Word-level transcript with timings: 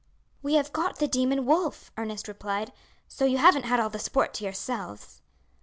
"We 0.41 0.55
have 0.55 0.73
got 0.73 0.97
the 0.97 1.07
demon 1.07 1.45
wolf," 1.45 1.91
Ernest 1.95 2.27
replied; 2.27 2.73
"so 3.07 3.23
you 3.23 3.37
haven't 3.37 3.65
had 3.65 3.79
all 3.79 3.91
the 3.91 3.99
sport 3.99 4.33
to 4.33 4.43
yourselves." 4.43 5.21